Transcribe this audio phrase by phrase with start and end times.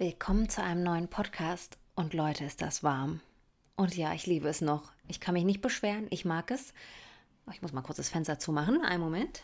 [0.00, 1.76] Willkommen zu einem neuen Podcast.
[1.94, 3.20] Und Leute, ist das warm.
[3.76, 4.92] Und ja, ich liebe es noch.
[5.08, 6.06] Ich kann mich nicht beschweren.
[6.08, 6.72] Ich mag es.
[7.52, 8.82] Ich muss mal kurz das Fenster zumachen.
[8.82, 9.42] Einen Moment.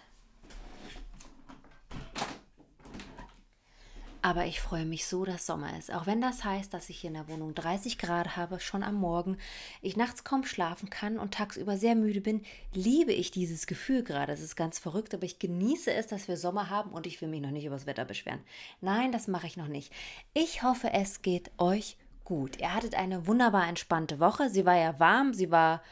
[4.26, 5.94] Aber ich freue mich so, dass Sommer ist.
[5.94, 8.96] Auch wenn das heißt, dass ich hier in der Wohnung 30 Grad habe, schon am
[8.96, 9.38] Morgen,
[9.82, 12.42] ich nachts kaum schlafen kann und tagsüber sehr müde bin,
[12.74, 14.32] liebe ich dieses Gefühl gerade.
[14.32, 17.28] Es ist ganz verrückt, aber ich genieße es, dass wir Sommer haben und ich will
[17.28, 18.40] mich noch nicht über das Wetter beschweren.
[18.80, 19.92] Nein, das mache ich noch nicht.
[20.34, 22.58] Ich hoffe, es geht euch gut.
[22.58, 24.50] Ihr hattet eine wunderbar entspannte Woche.
[24.50, 25.84] Sie war ja warm, sie war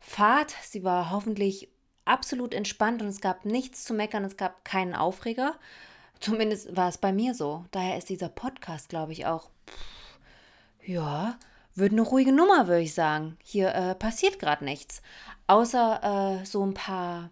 [0.00, 1.68] fad, sie war hoffentlich
[2.06, 5.58] absolut entspannt und es gab nichts zu meckern, es gab keinen Aufreger.
[6.24, 7.66] Zumindest war es bei mir so.
[7.70, 10.18] Daher ist dieser Podcast, glaube ich, auch, pff,
[10.86, 11.38] ja,
[11.74, 13.36] wird eine ruhige Nummer, würde ich sagen.
[13.42, 15.02] Hier äh, passiert gerade nichts.
[15.48, 17.28] Außer äh, so ein paar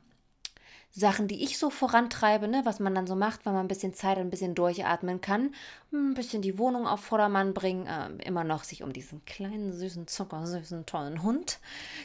[0.91, 3.95] Sachen, die ich so vorantreibe, ne, was man dann so macht, wenn man ein bisschen
[3.95, 5.55] Zeit ein bisschen durchatmen kann.
[5.91, 10.07] Ein bisschen die Wohnung auf Vordermann bringen, äh, immer noch sich um diesen kleinen, süßen,
[10.07, 11.61] zuckersüßen, tollen Hund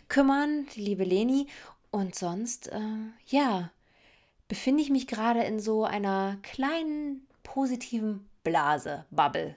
[0.07, 1.47] kümmern, die liebe Leni.
[1.91, 2.79] Und sonst, äh,
[3.25, 3.71] ja,
[4.47, 9.55] befinde ich mich gerade in so einer kleinen positiven Blase, Bubble.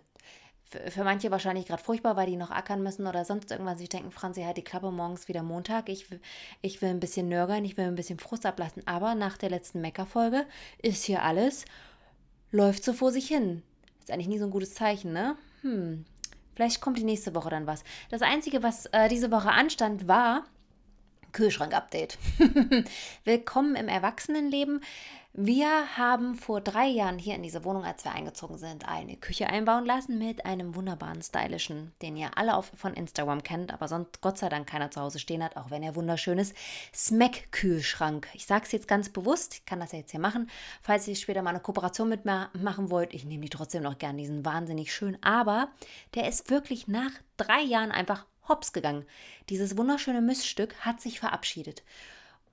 [0.91, 3.79] Für, manche wahrscheinlich gerade furchtbar, weil die noch ackern müssen oder sonst irgendwas.
[3.79, 5.89] Sie denken, Franzi hat die Klappe morgens wieder Montag.
[5.89, 6.07] Ich,
[6.63, 8.87] ich will ein bisschen nörgeln, ich will ein bisschen Frust ablassen.
[8.87, 10.47] Aber nach der letzten Meckerfolge
[10.81, 11.65] ist hier alles,
[12.53, 13.65] läuft so vor sich hin.
[13.99, 15.37] Ist eigentlich nie so ein gutes Zeichen, ne?
[15.63, 16.05] Hm.
[16.55, 17.83] Vielleicht kommt die nächste Woche dann was.
[18.11, 20.45] Das Einzige, was äh, diese Woche anstand, war,
[21.33, 22.19] Kühlschrank-Update.
[23.25, 24.81] Willkommen im Erwachsenenleben.
[25.33, 29.47] Wir haben vor drei Jahren hier in diese Wohnung, als wir eingezogen sind, eine Küche
[29.47, 34.21] einbauen lassen mit einem wunderbaren, stylischen, den ihr alle auf, von Instagram kennt, aber sonst
[34.23, 36.57] Gott sei Dank keiner zu Hause stehen hat, auch wenn er wunderschön ist.
[36.93, 38.27] Smack-Kühlschrank.
[38.35, 40.51] Ich sage es jetzt ganz bewusst, ich kann das ja jetzt hier machen.
[40.83, 43.99] Falls ihr später mal eine Kooperation mit mir machen wollt, ich nehme die trotzdem noch
[43.99, 45.69] gern, diesen wahnsinnig schön, aber
[46.17, 49.07] der ist wirklich nach drei Jahren einfach hops gegangen.
[49.49, 51.83] Dieses wunderschöne Miststück hat sich verabschiedet.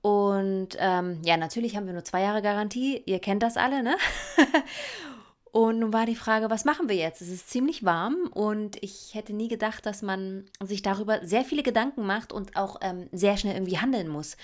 [0.00, 3.02] Und ähm, ja, natürlich haben wir nur zwei Jahre Garantie.
[3.04, 3.96] Ihr kennt das alle, ne?
[5.52, 7.20] und nun war die Frage, was machen wir jetzt?
[7.20, 11.62] Es ist ziemlich warm und ich hätte nie gedacht, dass man sich darüber sehr viele
[11.62, 14.36] Gedanken macht und auch ähm, sehr schnell irgendwie handeln muss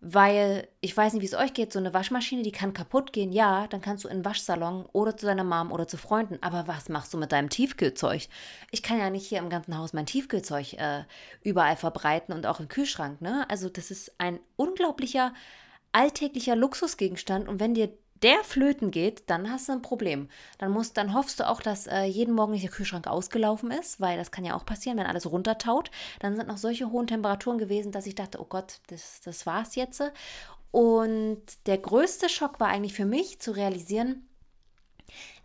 [0.00, 3.32] weil ich weiß nicht, wie es euch geht, so eine Waschmaschine, die kann kaputt gehen,
[3.32, 6.68] ja, dann kannst du in den Waschsalon oder zu deiner Mom oder zu Freunden, aber
[6.68, 8.28] was machst du mit deinem Tiefkühlzeug?
[8.70, 11.04] Ich kann ja nicht hier im ganzen Haus mein Tiefkühlzeug äh,
[11.42, 13.46] überall verbreiten und auch im Kühlschrank, ne?
[13.48, 15.32] Also das ist ein unglaublicher
[15.92, 17.90] alltäglicher Luxusgegenstand und wenn dir
[18.22, 20.28] der flöten geht, dann hast du ein Problem.
[20.58, 24.00] Dann, musst, dann hoffst du auch, dass äh, jeden Morgen nicht der Kühlschrank ausgelaufen ist,
[24.00, 25.90] weil das kann ja auch passieren, wenn alles runtertaut.
[26.20, 29.74] Dann sind noch solche hohen Temperaturen gewesen, dass ich dachte, oh Gott, das, das war's
[29.74, 30.02] jetzt.
[30.70, 34.26] Und der größte Schock war eigentlich für mich zu realisieren,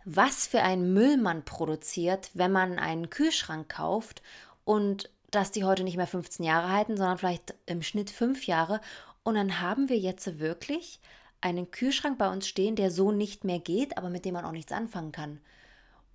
[0.04, 4.22] was für ein Müll man produziert, wenn man einen Kühlschrank kauft
[4.64, 8.80] und dass die heute nicht mehr 15 Jahre halten, sondern vielleicht im Schnitt fünf Jahre.
[9.22, 11.00] Und dann haben wir jetzt wirklich
[11.42, 14.52] einen Kühlschrank bei uns stehen, der so nicht mehr geht, aber mit dem man auch
[14.52, 15.40] nichts anfangen kann.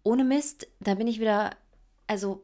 [0.03, 1.51] Ohne Mist, da bin ich wieder,
[2.07, 2.43] also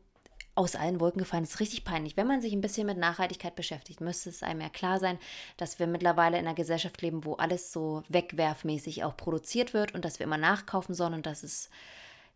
[0.56, 1.44] aus allen Wolken gefallen.
[1.44, 2.16] Das ist richtig peinlich.
[2.16, 5.18] Wenn man sich ein bisschen mit Nachhaltigkeit beschäftigt, müsste es einem ja klar sein,
[5.58, 10.06] dass wir mittlerweile in einer Gesellschaft leben, wo alles so wegwerfmäßig auch produziert wird und
[10.06, 11.70] dass wir immer nachkaufen sollen und dass es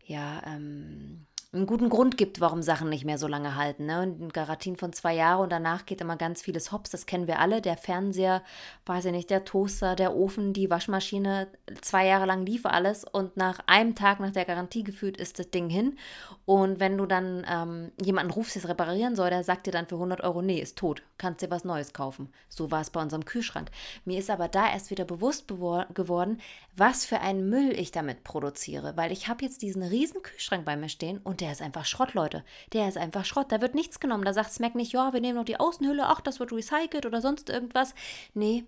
[0.04, 3.86] ja ähm, einen guten Grund gibt, warum Sachen nicht mehr so lange halten.
[3.86, 4.02] Ne?
[4.02, 6.90] Und Garantien von zwei Jahren und danach geht immer ganz vieles hops.
[6.90, 7.62] Das kennen wir alle.
[7.62, 8.42] Der Fernseher,
[8.84, 11.48] weiß ich nicht, der Toaster, der Ofen, die Waschmaschine.
[11.80, 15.50] Zwei Jahre lang lief alles und nach einem Tag nach der Garantie gefühlt ist das
[15.50, 15.96] Ding hin.
[16.44, 19.86] Und wenn du dann ähm, jemanden rufst, der es reparieren soll, der sagt dir dann
[19.86, 22.30] für 100 Euro, nee, ist tot, kannst dir was Neues kaufen.
[22.50, 23.70] So war es bei unserem Kühlschrank.
[24.04, 26.40] Mir ist aber da erst wieder bewusst geworden,
[26.76, 30.76] was für einen Müll ich damit produziere, weil ich habe jetzt diesen riesen Kühlschrank bei
[30.76, 32.44] mir stehen und der ist einfach Schrott, Leute.
[32.72, 33.50] Der ist einfach Schrott.
[33.50, 34.24] Da wird nichts genommen.
[34.24, 37.20] Da sagt Smack nicht, ja, wir nehmen noch die Außenhülle, ach, das wird recycelt oder
[37.20, 37.94] sonst irgendwas.
[38.34, 38.64] Nee,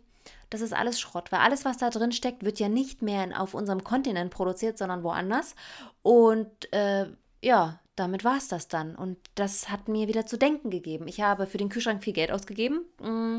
[0.51, 3.55] das ist alles Schrott, weil alles, was da drin steckt, wird ja nicht mehr auf
[3.55, 5.55] unserem Kontinent produziert, sondern woanders.
[6.03, 7.07] Und äh,
[7.43, 8.97] ja, damit war es das dann.
[8.97, 11.07] Und das hat mir wieder zu denken gegeben.
[11.09, 12.81] Ich habe für den Kühlschrank viel Geld ausgegeben.
[13.01, 13.39] Mm,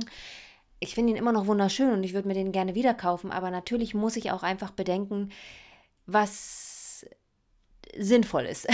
[0.80, 3.52] ich finde ihn immer noch wunderschön und ich würde mir den gerne wieder kaufen, aber
[3.52, 5.30] natürlich muss ich auch einfach bedenken,
[6.08, 6.71] was
[7.98, 8.68] sinnvoll ist.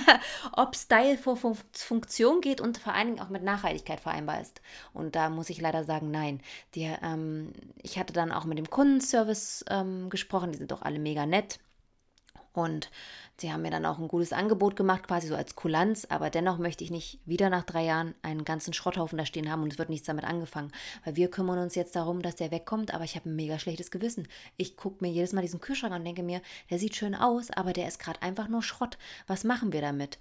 [0.52, 1.36] Ob Style vor
[1.72, 4.60] Funktion geht und vor allen Dingen auch mit Nachhaltigkeit vereinbar ist.
[4.92, 6.40] Und da muss ich leider sagen, nein.
[6.74, 10.98] Die, ähm, ich hatte dann auch mit dem Kundenservice ähm, gesprochen, die sind doch alle
[10.98, 11.58] mega nett.
[12.54, 12.88] Und
[13.36, 16.58] sie haben mir dann auch ein gutes Angebot gemacht, quasi so als Kulanz, aber dennoch
[16.58, 19.78] möchte ich nicht wieder nach drei Jahren einen ganzen Schrotthaufen da stehen haben und es
[19.78, 20.70] wird nichts damit angefangen.
[21.04, 23.90] Weil wir kümmern uns jetzt darum, dass der wegkommt, aber ich habe ein mega schlechtes
[23.90, 24.28] Gewissen.
[24.56, 26.40] Ich gucke mir jedes Mal diesen Kühlschrank an und denke mir,
[26.70, 28.98] der sieht schön aus, aber der ist gerade einfach nur Schrott.
[29.26, 30.18] Was machen wir damit?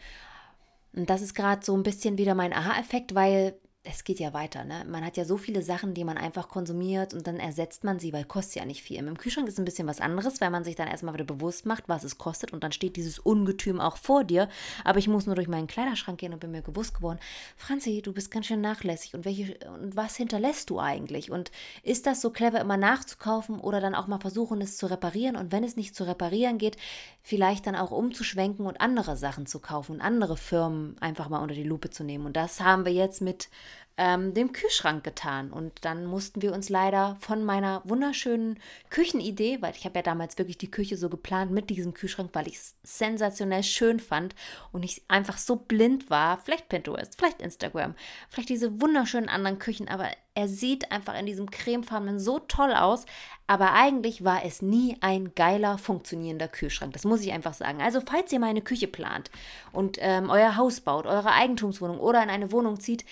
[0.96, 4.64] Und das ist gerade so ein bisschen wieder mein Aha-Effekt, weil es geht ja weiter.
[4.64, 4.86] Ne?
[4.88, 8.14] Man hat ja so viele Sachen, die man einfach konsumiert und dann ersetzt man sie,
[8.14, 8.98] weil kostet ja nicht viel.
[8.98, 11.90] Im Kühlschrank ist ein bisschen was anderes, weil man sich dann erstmal wieder bewusst macht,
[11.90, 14.48] was es kostet und dann steht dieses Ungetüm auch vor dir.
[14.86, 17.20] Aber ich muss nur durch meinen Kleiderschrank gehen und bin mir bewusst geworden,
[17.58, 21.30] Franzi, du bist ganz schön nachlässig und, welche, und was hinterlässt du eigentlich?
[21.30, 21.52] Und
[21.84, 25.36] ist das so clever, immer nachzukaufen oder dann auch mal versuchen, es zu reparieren?
[25.36, 26.78] Und wenn es nicht zu reparieren geht,
[27.22, 31.56] vielleicht dann auch umzuschwenken und andere Sachen zu kaufen und andere Firmen einfach mal unter
[31.56, 32.26] die Lupe zu nehmen.
[32.26, 33.50] Und das haben wir jetzt mit
[33.98, 35.52] ähm, dem Kühlschrank getan.
[35.52, 38.60] Und dann mussten wir uns leider von meiner wunderschönen
[38.90, 42.48] Küchenidee, weil ich habe ja damals wirklich die Küche so geplant mit diesem Kühlschrank, weil
[42.48, 44.34] ich es sensationell schön fand
[44.72, 47.94] und ich einfach so blind war, vielleicht Pinterest, vielleicht Instagram,
[48.30, 53.06] vielleicht diese wunderschönen anderen Küchen, aber er sieht einfach in diesem cremefarbenen so toll aus,
[53.46, 56.94] aber eigentlich war es nie ein geiler, funktionierender Kühlschrank.
[56.94, 57.82] Das muss ich einfach sagen.
[57.82, 59.30] Also falls ihr mal eine Küche plant
[59.72, 63.06] und ähm, euer Haus baut, eure Eigentumswohnung oder in eine Wohnung zieht,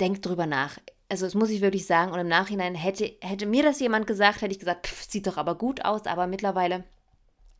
[0.00, 0.78] denkt drüber nach.
[1.08, 2.12] Also das muss ich wirklich sagen.
[2.12, 5.36] Und im Nachhinein hätte, hätte mir das jemand gesagt, hätte ich gesagt, pff, sieht doch
[5.36, 6.06] aber gut aus.
[6.06, 6.84] Aber mittlerweile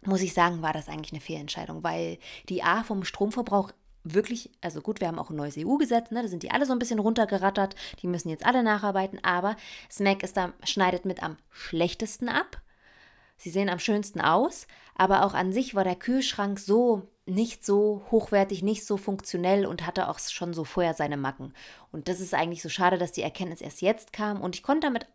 [0.02, 3.72] muss ich sagen, war das eigentlich eine Fehlentscheidung, weil die A vom Stromverbrauch
[4.02, 6.72] wirklich, also gut, wir haben auch ein neues EU-Gesetz, ne, da sind die alle so
[6.72, 9.56] ein bisschen runtergerattert, die müssen jetzt alle nacharbeiten, aber
[9.90, 12.62] Smack ist da, schneidet mit am schlechtesten ab.
[13.36, 18.02] Sie sehen am schönsten aus, aber auch an sich war der Kühlschrank so nicht so
[18.10, 21.54] hochwertig, nicht so funktionell und hatte auch schon so vorher seine Macken.
[21.92, 24.40] Und das ist eigentlich so schade, dass die Erkenntnis erst jetzt kam.
[24.40, 25.06] Und ich konnte damit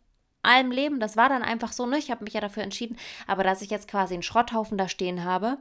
[0.46, 1.00] allem leben.
[1.00, 1.98] Das war dann einfach so, ne?
[1.98, 2.98] Ich habe mich ja dafür entschieden.
[3.28, 5.58] Aber dass ich jetzt quasi einen Schrotthaufen da stehen habe,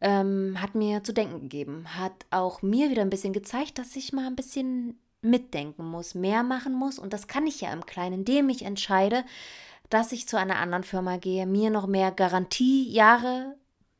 [0.00, 1.86] ähm, hat mir zu denken gegeben.
[1.96, 6.42] Hat auch mir wieder ein bisschen gezeigt, dass ich mal ein bisschen mitdenken muss, mehr
[6.42, 6.98] machen muss.
[6.98, 9.24] Und das kann ich ja im Kleinen, indem ich entscheide,
[9.90, 13.56] dass ich zu einer anderen Firma gehe, mir noch mehr Garantiejahre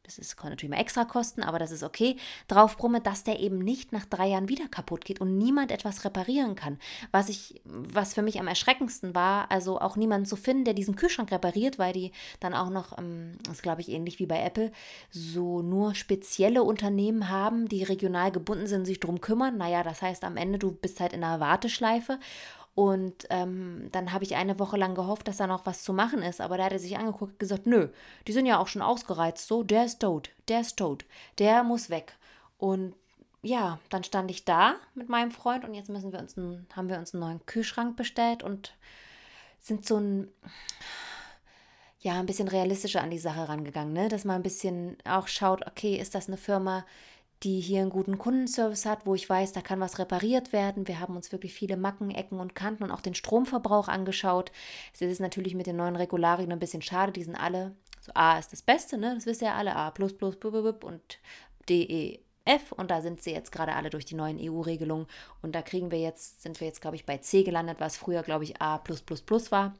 [0.06, 2.16] das ist, kann natürlich mal extra kosten, aber das ist okay,
[2.48, 6.54] draufbrumme, dass der eben nicht nach drei Jahren wieder kaputt geht und niemand etwas reparieren
[6.54, 6.78] kann.
[7.10, 10.96] Was ich, was für mich am erschreckendsten war, also auch niemanden zu finden, der diesen
[10.96, 14.70] Kühlschrank repariert, weil die dann auch noch, ähm, das glaube ich ähnlich wie bei Apple,
[15.10, 19.56] so nur spezielle Unternehmen haben, die regional gebunden sind, sich drum kümmern.
[19.56, 22.18] Naja, das heißt am Ende, du bist halt in einer Warteschleife
[22.76, 26.20] und ähm, dann habe ich eine Woche lang gehofft, dass da noch was zu machen
[26.20, 26.42] ist.
[26.42, 27.88] Aber da hat er sich angeguckt und gesagt, nö,
[28.28, 29.48] die sind ja auch schon ausgereizt.
[29.48, 31.06] So, der ist tot, der ist tot,
[31.38, 32.18] der muss weg.
[32.58, 32.94] Und
[33.40, 36.90] ja, dann stand ich da mit meinem Freund und jetzt müssen wir uns einen, haben
[36.90, 38.74] wir uns einen neuen Kühlschrank bestellt und
[39.58, 40.28] sind so ein
[42.00, 44.10] ja, ein bisschen realistischer an die Sache rangegangen, ne?
[44.10, 46.84] Dass man ein bisschen auch schaut, okay, ist das eine Firma,
[47.42, 50.88] die hier einen guten Kundenservice hat, wo ich weiß, da kann was repariert werden.
[50.88, 54.52] Wir haben uns wirklich viele Macken, Ecken und Kanten und auch den Stromverbrauch angeschaut.
[54.94, 58.38] Es ist natürlich mit den neuen Regularien ein bisschen schade, die sind alle, so A
[58.38, 59.14] ist das Beste, ne?
[59.14, 61.18] das wisst ihr ja alle, A plus plus und
[61.68, 65.06] DEF und da sind sie jetzt gerade alle durch die neuen EU-Regelungen
[65.42, 68.22] und da kriegen wir jetzt, sind wir jetzt glaube ich bei C gelandet, was früher
[68.22, 68.80] glaube ich A
[69.50, 69.74] war.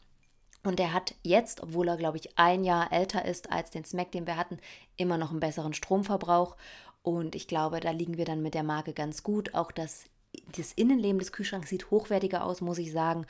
[0.67, 4.11] Und er hat jetzt, obwohl er, glaube ich, ein Jahr älter ist als den Smack,
[4.11, 4.59] den wir hatten,
[4.97, 6.56] immer noch einen besseren Stromverbrauch.
[7.06, 9.55] Und ich glaube, da liegen wir dann mit der Marke ganz gut.
[9.55, 10.06] Auch das,
[10.56, 13.26] das Innenleben des Kühlschranks sieht hochwertiger aus, muss ich sagen.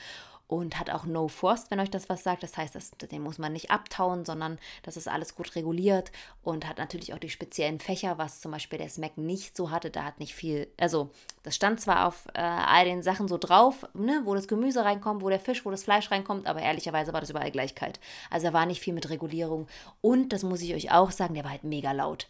[0.46, 2.42] Und hat auch No Frost, wenn euch das was sagt.
[2.42, 6.10] Das heißt, das, den muss man nicht abtauen, sondern das ist alles gut reguliert.
[6.40, 9.90] Und hat natürlich auch die speziellen Fächer, was zum Beispiel der Smack nicht so hatte.
[9.90, 11.10] Da hat nicht viel, also
[11.42, 15.20] das stand zwar auf äh, all den Sachen so drauf, ne, wo das Gemüse reinkommt,
[15.20, 18.00] wo der Fisch, wo das Fleisch reinkommt, aber ehrlicherweise war das überall gleich kalt.
[18.30, 19.66] Also da war nicht viel mit Regulierung.
[20.00, 22.28] Und das muss ich euch auch sagen, der war halt mega laut.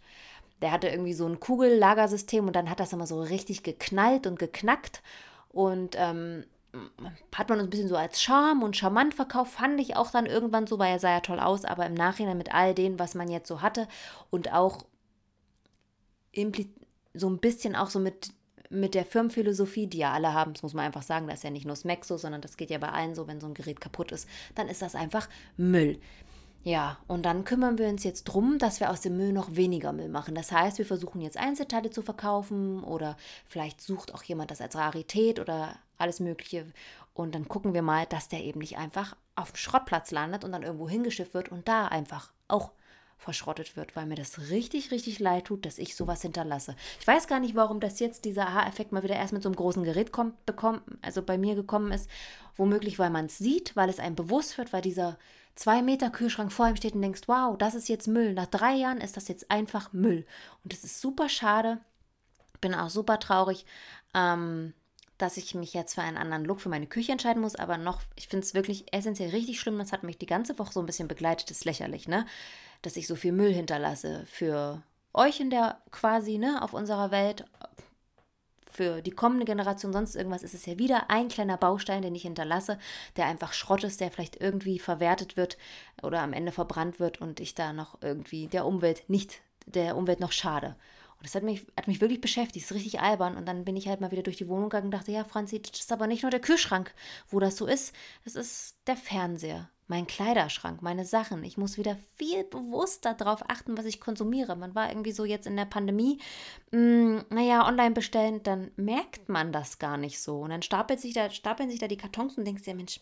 [0.62, 4.38] Der hatte irgendwie so ein Kugellagersystem und dann hat das immer so richtig geknallt und
[4.38, 5.02] geknackt.
[5.50, 6.44] Und ähm,
[7.34, 10.26] hat man uns ein bisschen so als Charme und charmant verkauft, fand ich auch dann
[10.26, 13.14] irgendwann so, weil er sah ja toll aus, aber im Nachhinein mit all dem, was
[13.14, 13.88] man jetzt so hatte
[14.30, 14.84] und auch
[17.14, 18.32] so ein bisschen auch so mit,
[18.68, 21.50] mit der Firmenphilosophie, die ja alle haben, das muss man einfach sagen, das ist ja
[21.50, 24.12] nicht nur so, sondern das geht ja bei allen so, wenn so ein Gerät kaputt
[24.12, 25.98] ist, dann ist das einfach Müll.
[26.66, 29.92] Ja, und dann kümmern wir uns jetzt drum, dass wir aus dem Müll noch weniger
[29.92, 30.34] Müll machen.
[30.34, 34.74] Das heißt, wir versuchen jetzt Einzelteile zu verkaufen oder vielleicht sucht auch jemand das als
[34.74, 36.66] Rarität oder alles Mögliche.
[37.14, 40.50] Und dann gucken wir mal, dass der eben nicht einfach auf dem Schrottplatz landet und
[40.50, 42.72] dann irgendwo hingeschifft wird und da einfach auch
[43.16, 46.74] verschrottet wird, weil mir das richtig, richtig leid tut, dass ich sowas hinterlasse.
[46.98, 49.56] Ich weiß gar nicht, warum das jetzt dieser Aha-Effekt mal wieder erst mit so einem
[49.56, 52.10] großen Gerät kommt, bekommen, also bei mir gekommen ist.
[52.56, 55.16] Womöglich, weil man es sieht, weil es einem bewusst wird, weil dieser
[55.56, 58.34] zwei Meter Kühlschrank vor ihm steht und denkst, wow, das ist jetzt Müll.
[58.34, 60.24] Nach drei Jahren ist das jetzt einfach Müll.
[60.62, 61.80] Und das ist super schade.
[62.60, 63.66] Bin auch super traurig,
[64.14, 64.74] ähm,
[65.18, 67.56] dass ich mich jetzt für einen anderen Look für meine Küche entscheiden muss.
[67.56, 69.78] Aber noch, ich finde es wirklich essentiell richtig schlimm.
[69.78, 71.50] Das hat mich die ganze Woche so ein bisschen begleitet.
[71.50, 72.26] Das ist lächerlich, ne?
[72.82, 74.82] Dass ich so viel Müll hinterlasse für
[75.14, 77.46] euch in der quasi, ne, auf unserer Welt,
[78.76, 82.22] für die kommende Generation, sonst irgendwas, ist es ja wieder ein kleiner Baustein, den ich
[82.22, 82.78] hinterlasse,
[83.16, 85.56] der einfach Schrott ist, der vielleicht irgendwie verwertet wird
[86.02, 90.20] oder am Ende verbrannt wird und ich da noch irgendwie der Umwelt nicht, der Umwelt
[90.20, 90.76] noch schade.
[91.18, 93.36] Und das hat mich, hat mich wirklich beschäftigt, das ist richtig albern.
[93.36, 95.60] Und dann bin ich halt mal wieder durch die Wohnung gegangen und dachte, ja, Franzi,
[95.60, 96.94] das ist aber nicht nur der Kühlschrank,
[97.28, 97.94] wo das so ist,
[98.24, 101.44] das ist der Fernseher mein Kleiderschrank, meine Sachen.
[101.44, 104.56] Ich muss wieder viel bewusster darauf achten, was ich konsumiere.
[104.56, 106.18] Man war irgendwie so jetzt in der Pandemie,
[106.72, 110.40] mh, hm, naja, online bestellen, dann merkt man das gar nicht so.
[110.40, 113.00] Und dann stapelt sich da, stapeln sich da die Kartons und denkst dir, Mensch,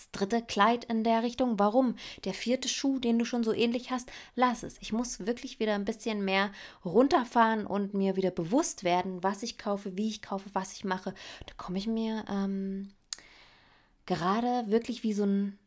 [0.00, 1.96] das dritte Kleid in der Richtung, warum?
[2.24, 4.78] Der vierte Schuh, den du schon so ähnlich hast, lass es.
[4.80, 6.50] Ich muss wirklich wieder ein bisschen mehr
[6.84, 11.14] runterfahren und mir wieder bewusst werden, was ich kaufe, wie ich kaufe, was ich mache.
[11.46, 12.92] Da komme ich mir ähm,
[14.06, 15.58] gerade wirklich wie so ein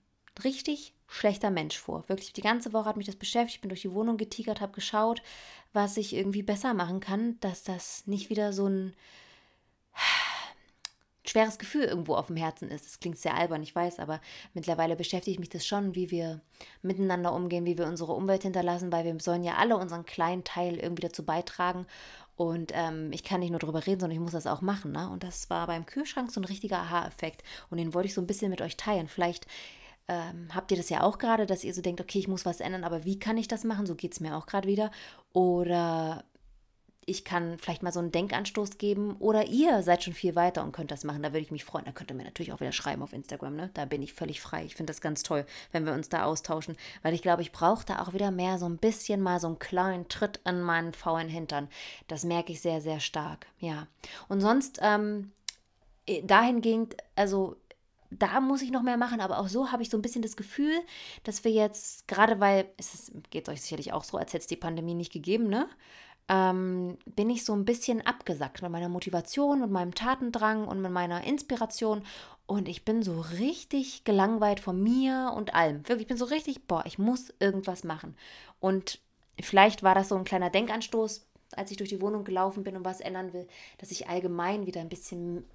[0.44, 2.10] richtig schlechter Mensch vor.
[2.10, 3.58] Wirklich, die ganze Woche hat mich das beschäftigt.
[3.58, 5.22] Ich bin durch die Wohnung getigert, habe geschaut,
[5.74, 8.96] was ich irgendwie besser machen kann, dass das nicht wieder so ein
[11.26, 12.86] schweres Gefühl irgendwo auf dem Herzen ist.
[12.86, 14.20] Das klingt sehr albern, ich weiß, aber
[14.54, 16.42] mittlerweile beschäftigt mich das schon, wie wir
[16.82, 20.78] miteinander umgehen, wie wir unsere Umwelt hinterlassen, weil wir sollen ja alle unseren kleinen Teil
[20.78, 21.86] irgendwie dazu beitragen.
[22.36, 24.92] Und ähm, ich kann nicht nur darüber reden, sondern ich muss das auch machen.
[24.92, 25.10] Ne?
[25.10, 27.44] Und das war beim Kühlschrank so ein richtiger Aha-Effekt.
[27.70, 29.08] Und den wollte ich so ein bisschen mit euch teilen.
[29.08, 29.46] Vielleicht
[30.08, 32.60] ähm, habt ihr das ja auch gerade, dass ihr so denkt, okay, ich muss was
[32.60, 33.86] ändern, aber wie kann ich das machen?
[33.86, 34.92] So geht es mir auch gerade wieder.
[35.32, 36.26] Oder
[37.06, 40.72] ich kann vielleicht mal so einen Denkanstoß geben oder ihr seid schon viel weiter und
[40.72, 41.24] könnt das machen.
[41.24, 41.86] Da würde ich mich freuen.
[41.86, 43.56] Da könnt ihr mir natürlich auch wieder schreiben auf Instagram.
[43.56, 43.70] Ne?
[43.74, 44.66] Da bin ich völlig frei.
[44.66, 47.86] Ich finde das ganz toll, wenn wir uns da austauschen, weil ich glaube, ich brauche
[47.86, 51.30] da auch wieder mehr so ein bisschen mal so einen kleinen Tritt in meinen faulen
[51.30, 51.70] Hintern.
[52.08, 53.48] Das merke ich sehr, sehr stark.
[53.60, 53.88] Ja.
[54.28, 55.32] Und sonst ähm,
[56.24, 57.56] dahingehend, also
[58.20, 60.36] da muss ich noch mehr machen, aber auch so habe ich so ein bisschen das
[60.36, 60.74] Gefühl,
[61.24, 64.56] dass wir jetzt, gerade weil, es geht euch sicherlich auch so, als hätte es die
[64.56, 65.68] Pandemie nicht gegeben, ne?
[66.30, 70.92] Ähm, bin ich so ein bisschen abgesackt mit meiner Motivation und meinem Tatendrang und mit
[70.92, 72.04] meiner Inspiration.
[72.46, 75.88] Und ich bin so richtig gelangweilt von mir und allem.
[75.88, 78.16] Wirklich, ich bin so richtig, boah, ich muss irgendwas machen.
[78.60, 79.00] Und
[79.42, 81.26] vielleicht war das so ein kleiner Denkanstoß,
[81.56, 84.82] als ich durch die Wohnung gelaufen bin und was ändern will, dass ich allgemein wieder
[84.82, 85.46] ein bisschen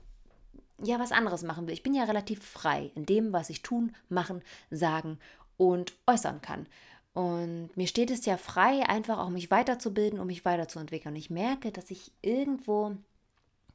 [0.83, 1.75] ja was anderes machen will.
[1.75, 5.19] Ich bin ja relativ frei in dem, was ich tun, machen, sagen
[5.57, 6.67] und äußern kann.
[7.15, 11.15] Und mir steht es ja frei, einfach auch mich weiterzubilden, um mich weiterzuentwickeln.
[11.15, 12.97] Und ich merke, dass ich irgendwo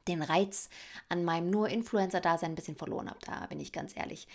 [0.08, 0.68] den Reiz
[1.08, 3.18] an meinem nur Influencer-Dasein ein bisschen verloren habe.
[3.24, 4.28] Da bin ich ganz ehrlich.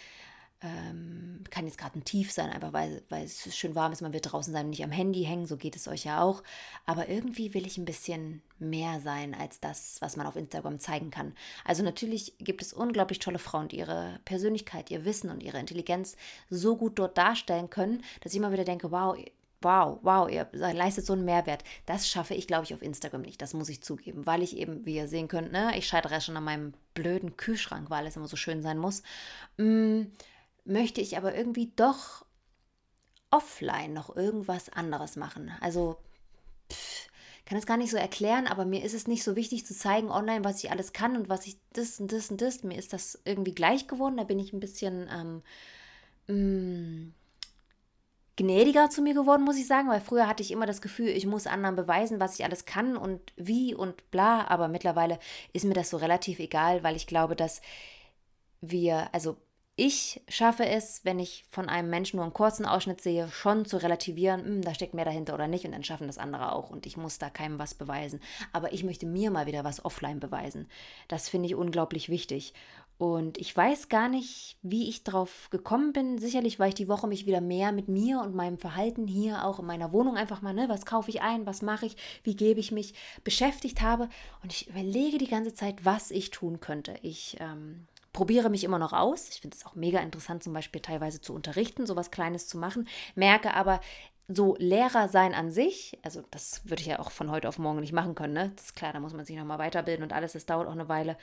[0.61, 4.11] Ähm, kann jetzt gerade ein Tief sein, einfach weil, weil es schön warm ist, man
[4.11, 6.43] wird draußen sein und nicht am Handy hängen, so geht es euch ja auch.
[6.85, 11.11] Aber irgendwie will ich ein bisschen mehr sein als das, was man auf Instagram zeigen
[11.11, 11.33] kann.
[11.63, 16.17] Also natürlich gibt es unglaublich tolle Frauen, die ihre Persönlichkeit, ihr Wissen und ihre Intelligenz
[16.49, 19.17] so gut dort darstellen können, dass ich immer wieder denke, wow,
[19.61, 21.63] wow, wow, ihr leistet so einen Mehrwert.
[21.85, 23.41] Das schaffe ich, glaube ich, auf Instagram nicht.
[23.41, 26.37] Das muss ich zugeben, weil ich eben, wie ihr sehen könnt, ne, ich scheitere schon
[26.37, 29.03] an meinem blöden Kühlschrank, weil es immer so schön sein muss.
[29.57, 30.03] Mm,
[30.65, 32.25] möchte ich aber irgendwie doch
[33.31, 35.51] offline noch irgendwas anderes machen.
[35.61, 35.97] Also
[36.71, 37.09] pff,
[37.49, 40.11] kann es gar nicht so erklären, aber mir ist es nicht so wichtig zu zeigen
[40.11, 42.63] online, was ich alles kann und was ich das und das und das.
[42.63, 44.17] Mir ist das irgendwie gleich geworden.
[44.17, 45.09] Da bin ich ein bisschen
[46.27, 47.13] ähm, mm,
[48.35, 51.25] gnädiger zu mir geworden, muss ich sagen, weil früher hatte ich immer das Gefühl, ich
[51.25, 55.19] muss anderen beweisen, was ich alles kann und wie und bla, aber mittlerweile
[55.51, 57.61] ist mir das so relativ egal, weil ich glaube, dass
[58.61, 59.37] wir, also
[59.79, 63.77] ich schaffe es, wenn ich von einem Menschen nur einen kurzen Ausschnitt sehe, schon zu
[63.77, 66.85] relativieren, hm, da steckt mehr dahinter oder nicht und dann schaffen das andere auch und
[66.85, 68.19] ich muss da keinem was beweisen.
[68.51, 70.67] Aber ich möchte mir mal wieder was offline beweisen.
[71.07, 72.53] Das finde ich unglaublich wichtig.
[72.97, 76.17] Und ich weiß gar nicht, wie ich drauf gekommen bin.
[76.17, 79.59] Sicherlich, weil ich die Woche mich wieder mehr mit mir und meinem Verhalten hier auch
[79.59, 82.59] in meiner Wohnung einfach mal, ne, was kaufe ich ein, was mache ich, wie gebe
[82.59, 82.93] ich mich,
[83.23, 84.09] beschäftigt habe.
[84.43, 86.95] Und ich überlege die ganze Zeit, was ich tun könnte.
[87.01, 89.29] Ich ähm, probiere mich immer noch aus.
[89.29, 92.87] Ich finde es auch mega interessant, zum Beispiel teilweise zu unterrichten, sowas Kleines zu machen.
[93.15, 93.79] Merke aber,
[94.31, 97.79] so Lehrer sein an sich, also das würde ich ja auch von heute auf morgen
[97.79, 98.51] nicht machen können, ne?
[98.55, 100.87] Das ist klar, da muss man sich nochmal weiterbilden und alles, das dauert auch eine
[100.87, 101.17] Weile,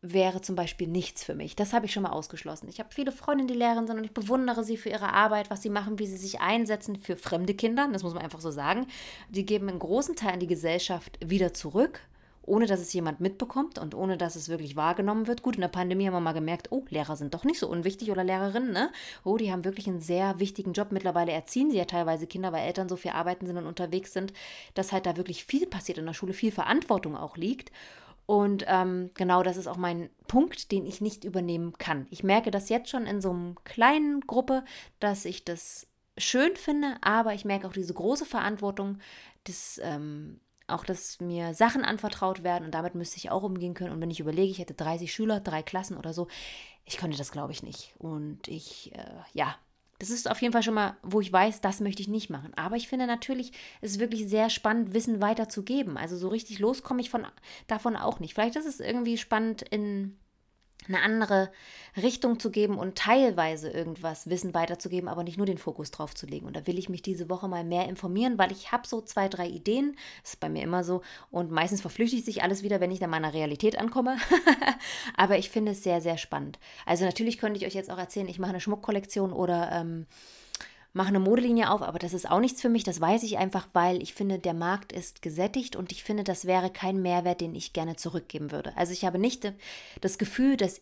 [0.00, 1.54] wäre zum Beispiel nichts für mich.
[1.54, 2.68] Das habe ich schon mal ausgeschlossen.
[2.68, 5.62] Ich habe viele Freundinnen, die Lehrerin sind und ich bewundere sie für ihre Arbeit, was
[5.62, 8.88] sie machen, wie sie sich einsetzen für fremde Kinder, das muss man einfach so sagen.
[9.28, 12.00] Die geben einen großen Teil an die Gesellschaft wieder zurück
[12.44, 15.42] ohne dass es jemand mitbekommt und ohne dass es wirklich wahrgenommen wird.
[15.42, 18.10] Gut, in der Pandemie haben wir mal gemerkt, oh, Lehrer sind doch nicht so unwichtig
[18.10, 18.90] oder Lehrerinnen, ne?
[19.24, 20.88] Oh, die haben wirklich einen sehr wichtigen Job.
[20.90, 24.32] Mittlerweile erziehen sie ja teilweise Kinder, weil Eltern so viel arbeiten sind und unterwegs sind,
[24.74, 27.70] dass halt da wirklich viel passiert in der Schule, viel Verantwortung auch liegt.
[28.26, 32.06] Und ähm, genau das ist auch mein Punkt, den ich nicht übernehmen kann.
[32.10, 34.64] Ich merke das jetzt schon in so einer kleinen Gruppe,
[35.00, 38.98] dass ich das schön finde, aber ich merke auch diese große Verantwortung,
[39.44, 43.92] das, ähm, auch dass mir Sachen anvertraut werden und damit müsste ich auch umgehen können.
[43.92, 46.28] Und wenn ich überlege, ich hätte 30 Schüler, drei Klassen oder so,
[46.84, 47.94] ich könnte das, glaube ich, nicht.
[47.98, 49.56] Und ich, äh, ja,
[49.98, 52.52] das ist auf jeden Fall schon mal, wo ich weiß, das möchte ich nicht machen.
[52.56, 55.96] Aber ich finde natürlich, es ist wirklich sehr spannend, Wissen weiterzugeben.
[55.96, 57.24] Also so richtig los komme ich von,
[57.68, 58.34] davon auch nicht.
[58.34, 60.18] Vielleicht ist es irgendwie spannend in
[60.88, 61.50] eine andere
[61.96, 66.26] Richtung zu geben und teilweise irgendwas Wissen weiterzugeben, aber nicht nur den Fokus drauf zu
[66.26, 66.46] legen.
[66.46, 69.28] Und da will ich mich diese Woche mal mehr informieren, weil ich habe so zwei,
[69.28, 69.96] drei Ideen.
[70.22, 71.02] Das ist bei mir immer so.
[71.30, 74.16] Und meistens verflüchtigt sich alles wieder, wenn ich dann meiner Realität ankomme.
[75.16, 76.58] aber ich finde es sehr, sehr spannend.
[76.86, 80.06] Also natürlich könnte ich euch jetzt auch erzählen, ich mache eine Schmuckkollektion oder ähm,
[80.92, 82.84] mache eine Modelinie auf, aber das ist auch nichts für mich.
[82.84, 86.44] Das weiß ich einfach, weil ich finde, der Markt ist gesättigt und ich finde, das
[86.44, 88.76] wäre kein Mehrwert, den ich gerne zurückgeben würde.
[88.76, 89.52] Also ich habe nicht
[90.00, 90.80] das Gefühl, dass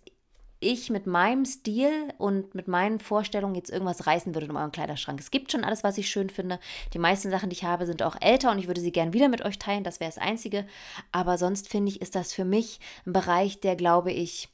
[0.61, 5.19] ich mit meinem Stil und mit meinen Vorstellungen jetzt irgendwas reißen würde in eurem Kleiderschrank.
[5.19, 6.61] Es gibt schon alles, was ich schön finde.
[6.93, 9.29] Die meisten Sachen, die ich habe, sind auch älter und ich würde sie gern wieder
[9.29, 9.85] mit euch teilen.
[9.85, 10.67] Das wäre das Einzige.
[11.13, 14.51] Aber sonst finde ich, ist das für mich ein Bereich, der, glaube ich,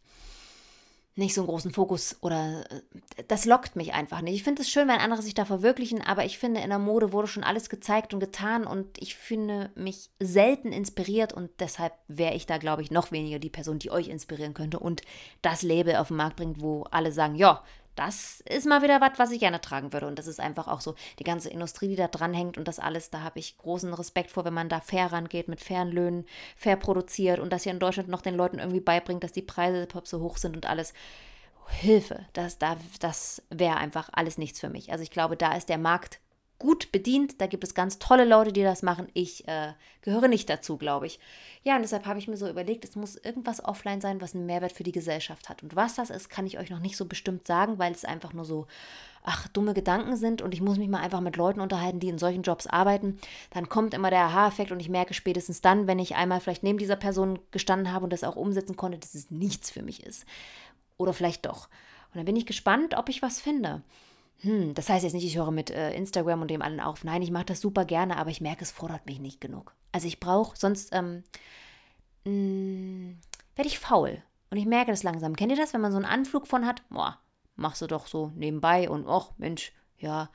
[1.17, 4.35] nicht so einen großen Fokus oder äh, das lockt mich einfach nicht.
[4.35, 7.13] Ich finde es schön, wenn andere sich da verwirklichen, aber ich finde, in der Mode
[7.13, 12.35] wurde schon alles gezeigt und getan und ich finde mich selten inspiriert und deshalb wäre
[12.35, 15.03] ich da, glaube ich, noch weniger die Person, die euch inspirieren könnte und
[15.41, 17.63] das Label auf den Markt bringt, wo alle sagen, ja,
[17.97, 20.07] das ist mal wieder was, was ich gerne tragen würde.
[20.07, 23.11] Und das ist einfach auch so die ganze Industrie, die da dranhängt und das alles,
[23.11, 26.27] da habe ich großen Respekt vor, wenn man da fair rangeht, mit fairen Löhnen,
[26.57, 29.89] fair produziert und das hier in Deutschland noch den Leuten irgendwie beibringt, dass die Preise
[30.05, 30.93] so hoch sind und alles.
[31.69, 32.59] Hilfe, das,
[33.01, 34.93] das wäre einfach alles nichts für mich.
[34.93, 36.21] Also ich glaube, da ist der Markt
[36.59, 37.41] gut bedient.
[37.41, 39.09] Da gibt es ganz tolle Leute, die das machen.
[39.13, 39.73] Ich äh,
[40.03, 41.19] gehöre nicht dazu, glaube ich.
[41.63, 44.47] Ja, und deshalb habe ich mir so überlegt, es muss irgendwas offline sein, was einen
[44.47, 45.63] Mehrwert für die Gesellschaft hat.
[45.63, 48.33] Und was das ist, kann ich euch noch nicht so bestimmt sagen, weil es einfach
[48.33, 48.67] nur so,
[49.23, 52.19] ach, dumme Gedanken sind und ich muss mich mal einfach mit Leuten unterhalten, die in
[52.19, 53.19] solchen Jobs arbeiten.
[53.51, 56.79] Dann kommt immer der Aha-Effekt und ich merke spätestens dann, wenn ich einmal vielleicht neben
[56.79, 60.25] dieser Person gestanden habe und das auch umsetzen konnte, dass es nichts für mich ist.
[60.97, 61.69] Oder vielleicht doch.
[62.13, 63.83] Und dann bin ich gespannt, ob ich was finde
[64.41, 67.05] hm, das heißt jetzt nicht, ich höre mit äh, Instagram und dem allen auf.
[67.05, 69.75] Nein, ich mache das super gerne, aber ich merke, es fordert mich nicht genug.
[69.93, 71.25] Also ich brauche, sonst ähm,
[72.25, 73.19] hm,
[73.55, 74.23] werde ich faul.
[74.51, 75.37] Und ich merke das langsam.
[75.37, 76.83] Kennt ihr das, wenn man so einen Anflug von hat?
[76.91, 77.19] Boah,
[77.57, 80.31] machst du doch so nebenbei und ach, Mensch, ja.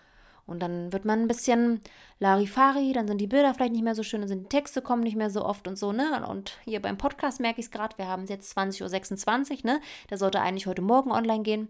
[0.48, 1.80] Und dann wird man ein bisschen
[2.20, 5.04] Larifari, dann sind die Bilder vielleicht nicht mehr so schön, dann sind die Texte kommen
[5.04, 6.28] nicht mehr so oft und so, ne?
[6.28, 9.82] Und hier beim Podcast merke ich es gerade, wir haben es jetzt 20.26 Uhr, ne?
[10.10, 11.70] Der sollte eigentlich heute Morgen online gehen.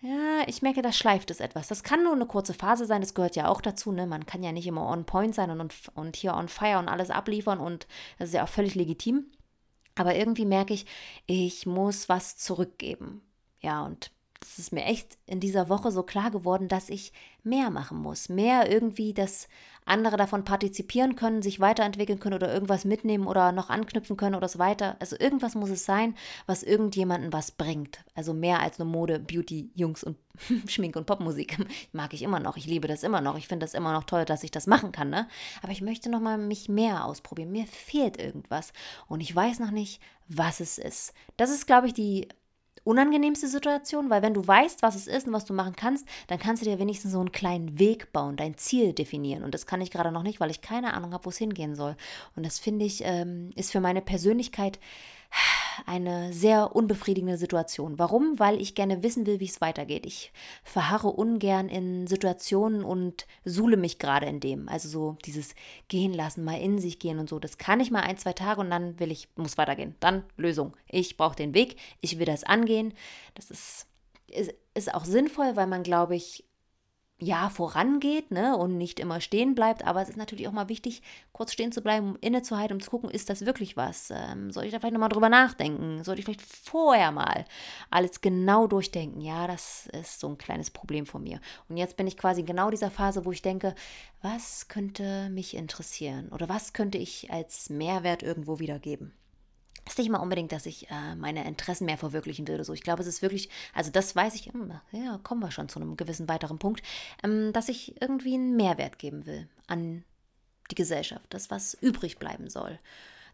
[0.00, 1.66] Ja, ich merke, da schleift es etwas.
[1.66, 3.90] Das kann nur eine kurze Phase sein, das gehört ja auch dazu.
[3.90, 4.06] Ne?
[4.06, 7.10] Man kann ja nicht immer on point sein und, und hier on fire und alles
[7.10, 9.26] abliefern und das ist ja auch völlig legitim.
[9.96, 10.86] Aber irgendwie merke ich,
[11.26, 13.22] ich muss was zurückgeben.
[13.60, 17.70] Ja, und das ist mir echt in dieser Woche so klar geworden, dass ich mehr
[17.70, 18.28] machen muss.
[18.28, 19.48] Mehr irgendwie, dass
[19.88, 24.46] andere davon partizipieren können, sich weiterentwickeln können oder irgendwas mitnehmen oder noch anknüpfen können oder
[24.46, 24.96] es weiter.
[25.00, 26.14] Also irgendwas muss es sein,
[26.46, 28.00] was irgendjemanden was bringt.
[28.14, 30.16] Also mehr als nur Mode, Beauty, Jungs und
[30.66, 31.58] Schmink und Popmusik.
[31.92, 32.56] Mag ich immer noch.
[32.56, 33.36] Ich liebe das immer noch.
[33.36, 35.10] Ich finde das immer noch toll, dass ich das machen kann.
[35.10, 35.28] Ne?
[35.62, 37.52] Aber ich möchte noch mal mich mehr ausprobieren.
[37.52, 38.72] Mir fehlt irgendwas
[39.08, 41.12] und ich weiß noch nicht, was es ist.
[41.36, 42.28] Das ist, glaube ich, die
[42.88, 46.38] unangenehmste Situation, weil wenn du weißt, was es ist und was du machen kannst, dann
[46.38, 49.44] kannst du dir wenigstens so einen kleinen Weg bauen, dein Ziel definieren.
[49.44, 51.74] Und das kann ich gerade noch nicht, weil ich keine Ahnung habe, wo es hingehen
[51.74, 51.96] soll.
[52.34, 54.78] Und das finde ich, ähm, ist für meine Persönlichkeit
[55.86, 57.98] eine sehr unbefriedigende Situation.
[57.98, 58.38] Warum?
[58.38, 60.06] Weil ich gerne wissen will, wie es weitergeht.
[60.06, 60.32] Ich
[60.64, 64.68] verharre ungern in Situationen und suhle mich gerade in dem.
[64.68, 65.54] Also so dieses
[65.88, 67.38] Gehen lassen, mal in sich gehen und so.
[67.38, 69.94] Das kann ich mal ein, zwei Tage und dann will ich, muss weitergehen.
[70.00, 70.74] Dann Lösung.
[70.88, 72.94] Ich brauche den Weg, ich will das angehen.
[73.34, 73.86] Das ist,
[74.28, 76.44] ist, ist auch sinnvoll, weil man, glaube ich,
[77.20, 79.84] ja, vorangeht ne, und nicht immer stehen bleibt.
[79.84, 81.02] Aber es ist natürlich auch mal wichtig,
[81.32, 84.12] kurz stehen zu bleiben, um innezuhalten, um zu gucken, ist das wirklich was?
[84.14, 86.04] Ähm, soll ich da vielleicht nochmal drüber nachdenken?
[86.04, 87.44] Soll ich vielleicht vorher mal
[87.90, 89.20] alles genau durchdenken?
[89.20, 91.40] Ja, das ist so ein kleines Problem von mir.
[91.68, 93.74] Und jetzt bin ich quasi genau dieser Phase, wo ich denke,
[94.22, 96.28] was könnte mich interessieren?
[96.28, 99.12] Oder was könnte ich als Mehrwert irgendwo wiedergeben?
[99.88, 102.72] Ist nicht mal unbedingt, dass ich äh, meine Interessen mehr verwirklichen oder so.
[102.72, 105.80] Ich glaube, es ist wirklich, also das weiß ich, hm, ja, kommen wir schon zu
[105.80, 106.82] einem gewissen weiteren Punkt,
[107.22, 110.04] ähm, dass ich irgendwie einen Mehrwert geben will an
[110.70, 112.78] die Gesellschaft, das, was übrig bleiben soll.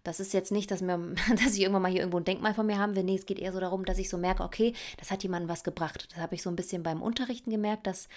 [0.04, 0.98] Das ist jetzt nicht, dass, mir,
[1.30, 3.04] dass ich irgendwann mal hier irgendwo ein Denkmal von mir haben will.
[3.04, 5.64] Nee, es geht eher so darum, dass ich so merke, okay, das hat jemandem was
[5.64, 6.08] gebracht.
[6.12, 8.08] Das habe ich so ein bisschen beim Unterrichten gemerkt, dass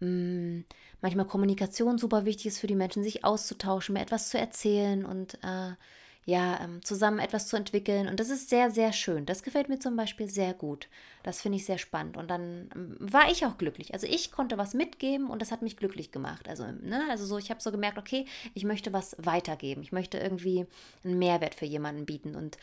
[0.00, 0.64] mh, mm,
[1.00, 5.34] manchmal Kommunikation super wichtig ist für die Menschen, sich auszutauschen, mir etwas zu erzählen und
[5.42, 5.72] äh,
[6.26, 8.08] ja, ähm, zusammen etwas zu entwickeln.
[8.08, 9.26] Und das ist sehr, sehr schön.
[9.26, 10.88] Das gefällt mir zum Beispiel sehr gut.
[11.22, 12.16] Das finde ich sehr spannend.
[12.16, 13.94] Und dann ähm, war ich auch glücklich.
[13.94, 16.48] Also ich konnte was mitgeben und das hat mich glücklich gemacht.
[16.48, 19.82] Also, ne, also so, ich habe so gemerkt, okay, ich möchte was weitergeben.
[19.82, 20.66] Ich möchte irgendwie
[21.04, 22.34] einen Mehrwert für jemanden bieten.
[22.34, 22.58] Und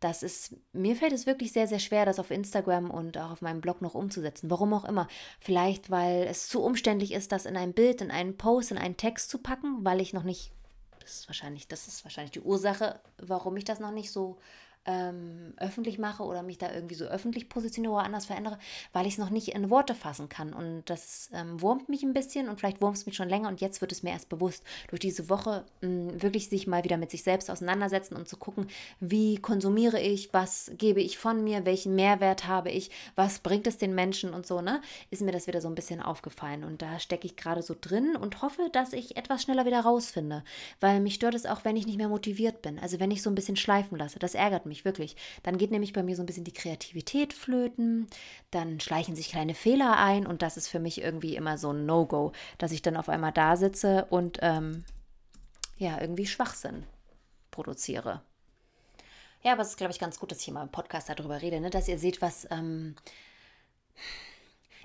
[0.00, 3.40] das ist, mir fällt es wirklich sehr, sehr schwer, das auf Instagram und auch auf
[3.40, 4.50] meinem Blog noch umzusetzen.
[4.50, 5.08] Warum auch immer.
[5.40, 8.98] Vielleicht, weil es zu umständlich ist, das in ein Bild, in einen Post, in einen
[8.98, 10.52] Text zu packen, weil ich noch nicht
[11.08, 14.38] das ist wahrscheinlich, das ist wahrscheinlich die Ursache, warum ich das noch nicht so
[14.88, 18.58] ähm, öffentlich mache oder mich da irgendwie so öffentlich positioniere oder anders verändere,
[18.94, 20.54] weil ich es noch nicht in Worte fassen kann.
[20.54, 23.60] Und das ähm, wurmt mich ein bisschen und vielleicht wurmt es mich schon länger und
[23.60, 26.96] jetzt wird es mir erst bewusst, durch diese Woche mh, mm, wirklich sich mal wieder
[26.96, 31.66] mit sich selbst auseinandersetzen und zu gucken, wie konsumiere ich, was gebe ich von mir,
[31.66, 34.80] welchen Mehrwert habe ich, was bringt es den Menschen und so, ne?
[35.10, 36.64] Ist mir das wieder so ein bisschen aufgefallen.
[36.64, 40.44] Und da stecke ich gerade so drin und hoffe, dass ich etwas schneller wieder rausfinde.
[40.80, 42.78] Weil mich stört es auch, wenn ich nicht mehr motiviert bin.
[42.78, 44.18] Also wenn ich so ein bisschen schleifen lasse.
[44.18, 45.16] Das ärgert mich wirklich.
[45.42, 48.08] Dann geht nämlich bei mir so ein bisschen die Kreativität flöten,
[48.50, 51.86] dann schleichen sich kleine Fehler ein und das ist für mich irgendwie immer so ein
[51.86, 54.84] No-Go, dass ich dann auf einmal da sitze und ähm,
[55.78, 56.84] ja, irgendwie Schwachsinn
[57.50, 58.22] produziere.
[59.42, 61.40] Ja, aber es ist, glaube ich, ganz gut, dass ich hier mal im Podcast darüber
[61.40, 61.70] rede, ne?
[61.70, 62.46] dass ihr seht, was.
[62.50, 62.96] Ähm,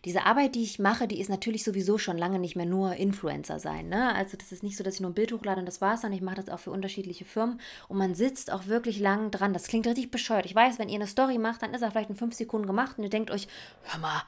[0.05, 3.59] diese Arbeit, die ich mache, die ist natürlich sowieso schon lange nicht mehr nur Influencer
[3.59, 3.87] sein.
[3.87, 4.13] Ne?
[4.15, 6.17] Also das ist nicht so, dass ich nur ein Bild hochlade und das war's, sondern
[6.17, 9.53] ich mache das auch für unterschiedliche Firmen und man sitzt auch wirklich lang dran.
[9.53, 10.45] Das klingt richtig bescheuert.
[10.45, 12.97] Ich weiß, wenn ihr eine Story macht, dann ist er vielleicht in fünf Sekunden gemacht
[12.97, 13.47] und ihr denkt euch,
[13.83, 14.23] hör mal,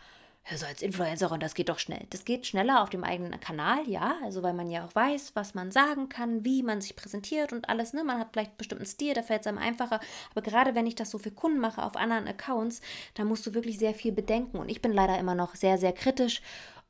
[0.47, 2.05] also als Influencerin, das geht doch schnell.
[2.11, 5.55] Das geht schneller auf dem eigenen Kanal, ja, also weil man ja auch weiß, was
[5.55, 8.03] man sagen kann, wie man sich präsentiert und alles, ne?
[8.03, 9.99] Man hat vielleicht einen bestimmten Stil, da fällt es einem einfacher.
[10.31, 12.81] Aber gerade wenn ich das so für Kunden mache auf anderen Accounts,
[13.15, 14.57] da musst du wirklich sehr viel bedenken.
[14.57, 16.41] Und ich bin leider immer noch sehr, sehr kritisch.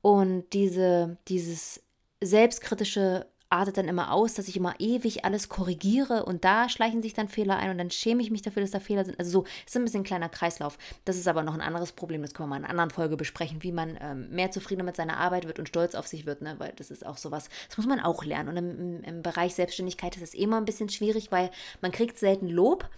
[0.02, 1.82] Und diese, dieses
[2.22, 7.14] selbstkritische artet dann immer aus, dass ich immer ewig alles korrigiere und da schleichen sich
[7.14, 9.20] dann Fehler ein und dann schäme ich mich dafür, dass da Fehler sind.
[9.20, 10.78] Also so, ist ein bisschen ein kleiner Kreislauf.
[11.06, 13.18] Das ist aber noch ein anderes Problem, das können wir mal in einer anderen Folge
[13.18, 16.42] besprechen, wie man ähm, mehr zufrieden mit seiner Arbeit wird und stolz auf sich wird,
[16.42, 16.56] ne?
[16.58, 18.50] weil das ist auch sowas, das muss man auch lernen.
[18.50, 22.50] Und im, im Bereich Selbstständigkeit ist es immer ein bisschen schwierig, weil man kriegt selten
[22.50, 22.90] Lob.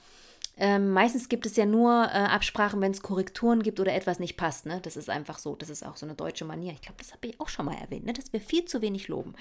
[0.59, 4.37] Ähm, meistens gibt es ja nur äh, Absprachen, wenn es Korrekturen gibt oder etwas nicht
[4.37, 4.65] passt.
[4.65, 4.79] Ne?
[4.81, 5.55] Das ist einfach so.
[5.55, 6.73] Das ist auch so eine deutsche Manier.
[6.73, 8.13] Ich glaube, das habe ich auch schon mal erwähnt, ne?
[8.13, 9.35] dass wir viel zu wenig loben.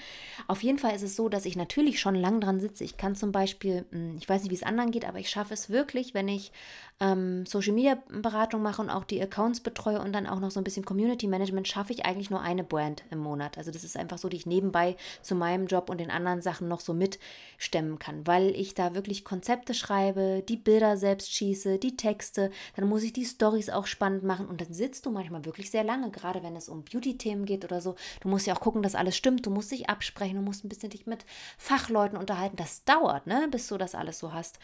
[0.47, 2.83] Auf jeden Fall ist es so, dass ich natürlich schon lang dran sitze.
[2.83, 5.53] Ich kann zum Beispiel, hm, ich weiß nicht, wie es anderen geht, aber ich schaffe
[5.53, 6.51] es wirklich, wenn ich
[6.99, 10.59] ähm, Social Media Beratung mache und auch die Accounts betreue und dann auch noch so
[10.59, 13.57] ein bisschen Community Management, schaffe ich eigentlich nur eine Brand im Monat.
[13.57, 16.67] Also das ist einfach so, die ich nebenbei zu meinem Job und den anderen Sachen
[16.67, 21.95] noch so mitstemmen kann, weil ich da wirklich Konzepte schreibe, die Bilder selbst schieße, die
[21.95, 25.69] Texte, dann muss ich die Stories auch spannend machen und dann sitzt du manchmal wirklich
[25.69, 27.95] sehr lange, gerade wenn es um Beauty-Themen geht oder so.
[28.21, 30.69] Du musst ja auch gucken, dass alles stimmt, du musst dich absprechen, du musst ein
[30.69, 31.25] bisschen dich mit
[31.57, 32.57] Fachleuten unterhalten.
[32.57, 34.59] Das dauert, ne, bis du das alles so hast.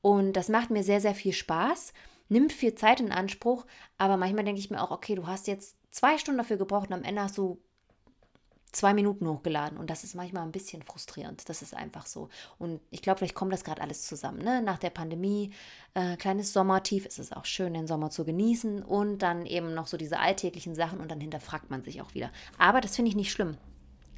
[0.00, 1.92] Und das macht mir sehr, sehr viel Spaß,
[2.28, 3.66] nimmt viel Zeit in Anspruch,
[3.98, 6.94] aber manchmal denke ich mir auch, okay, du hast jetzt zwei Stunden dafür gebraucht und
[6.94, 7.60] am Ende hast du
[8.72, 11.48] zwei Minuten hochgeladen und das ist manchmal ein bisschen frustrierend.
[11.48, 12.28] Das ist einfach so.
[12.58, 14.38] Und ich glaube, vielleicht kommt das gerade alles zusammen.
[14.38, 14.60] Ne?
[14.60, 15.52] Nach der Pandemie,
[15.94, 19.86] äh, kleines Sommertief, ist es auch schön, den Sommer zu genießen und dann eben noch
[19.86, 22.30] so diese alltäglichen Sachen und dann hinterfragt man sich auch wieder.
[22.58, 23.56] Aber das finde ich nicht schlimm.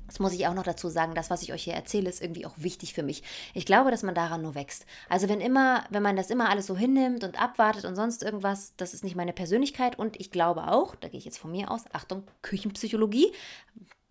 [0.08, 2.46] Das muss ich auch noch dazu sagen, das, was ich euch hier erzähle, ist irgendwie
[2.46, 3.22] auch wichtig für mich.
[3.54, 4.86] Ich glaube, dass man daran nur wächst.
[5.08, 8.72] Also wenn immer, wenn man das immer alles so hinnimmt und abwartet und sonst irgendwas,
[8.78, 11.70] das ist nicht meine Persönlichkeit und ich glaube auch, da gehe ich jetzt von mir
[11.70, 13.32] aus, Achtung, Küchenpsychologie,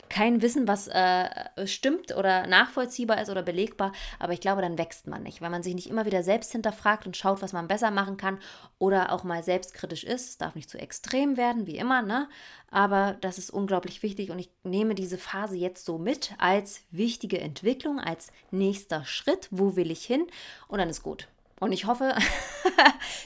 [0.10, 1.28] kein Wissen, was äh,
[1.66, 5.64] stimmt oder nachvollziehbar ist oder belegbar, aber ich glaube, dann wächst man nicht, weil man
[5.64, 8.40] sich nicht immer wieder selbst hinterfragt und schaut, was man besser machen kann
[8.80, 10.30] oder auch mal selbstkritisch ist.
[10.30, 12.30] Es darf nicht zu extrem werden, wie immer, ne?
[12.70, 17.40] Aber das ist unglaublich wichtig und ich nehme diese Phase jetzt so mit als wichtige
[17.40, 19.48] Entwicklung, als nächster Schritt.
[19.52, 20.28] Wo will ich hin?
[20.68, 21.28] Und dann ist gut.
[21.60, 22.14] Und ich hoffe,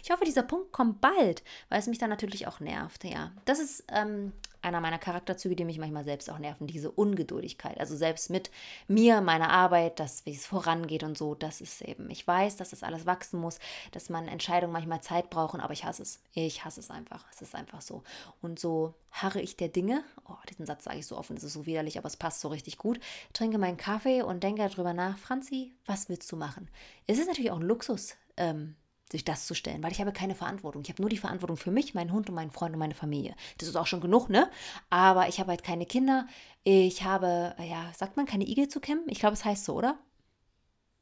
[0.04, 3.04] ich hoffe, dieser Punkt kommt bald, weil es mich dann natürlich auch nervt.
[3.04, 7.80] Ja, das ist ähm, einer meiner Charakterzüge, die mich manchmal selbst auch nerven, diese Ungeduldigkeit.
[7.80, 8.52] Also selbst mit
[8.88, 12.70] mir, meiner Arbeit, das, wie es vorangeht und so, das ist eben, ich weiß, dass
[12.70, 13.60] das alles wachsen muss,
[13.92, 16.20] dass man Entscheidungen manchmal Zeit brauchen, aber ich hasse es.
[16.34, 17.26] Ich hasse es einfach.
[17.32, 18.04] Es ist einfach so.
[18.42, 21.54] Und so harre ich der Dinge, oh, diesen Satz sage ich so offen, das ist
[21.54, 23.00] so widerlich, aber es passt so richtig gut,
[23.34, 26.70] trinke meinen Kaffee und denke darüber nach, Franzi, was willst du machen?
[27.08, 28.76] Es ist natürlich auch ein Luxus, ähm,
[29.12, 30.82] sich das zu stellen, weil ich habe keine Verantwortung.
[30.84, 33.36] Ich habe nur die Verantwortung für mich, meinen Hund und meinen Freund und meine Familie.
[33.58, 34.50] Das ist auch schon genug, ne?
[34.90, 36.28] Aber ich habe halt keine Kinder.
[36.64, 39.04] Ich habe, ja, sagt man, keine Igel zu kämmen?
[39.08, 39.98] Ich glaube, es heißt so, oder?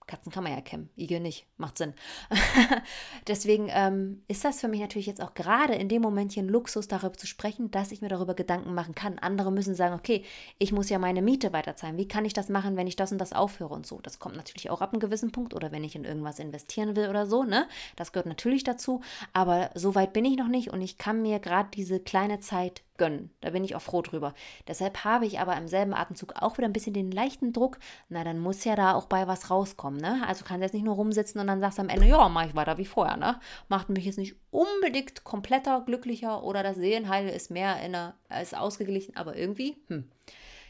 [0.10, 1.93] Katzen kann man ja kämmen, Igel nicht, macht Sinn.
[3.28, 7.13] Deswegen ähm, ist das für mich natürlich jetzt auch gerade in dem Momentchen Luxus, darüber
[7.13, 9.19] zu sprechen, dass ich mir darüber Gedanken machen kann.
[9.19, 10.26] Andere müssen sagen, okay,
[10.58, 11.98] ich muss ja meine Miete weiterzahlen.
[11.98, 14.00] Wie kann ich das machen, wenn ich das und das aufhöre und so?
[14.02, 17.08] Das kommt natürlich auch ab einem gewissen Punkt oder wenn ich in irgendwas investieren will
[17.08, 17.67] oder so, ne?
[17.95, 19.02] Das gehört natürlich dazu.
[19.34, 22.82] Aber so weit bin ich noch nicht und ich kann mir gerade diese kleine Zeit
[23.00, 23.32] gönnen.
[23.42, 24.36] Da bin ich auch froh drüber.
[24.68, 28.24] Deshalb habe ich aber im selben Atemzug auch wieder ein bisschen den leichten Druck, na,
[28.24, 30.22] dann muss ja da auch bei was rauskommen, ne?
[30.28, 32.56] Also kannst jetzt nicht nur rumsitzen und dann sagst du am Ende, ja, mache ich
[32.56, 33.40] weiter wie vorher, ne?
[33.68, 38.56] Macht mich jetzt nicht unbedingt kompletter, glücklicher oder das Seelenheil ist mehr in der, ist
[38.56, 40.08] ausgeglichen, aber irgendwie, hm.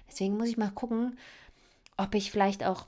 [0.08, 1.18] Deswegen muss ich mal gucken,
[1.98, 2.88] ob ich vielleicht auch